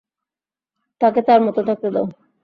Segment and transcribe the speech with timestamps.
[1.01, 2.05] তাকে তার মত থাকতে দাও।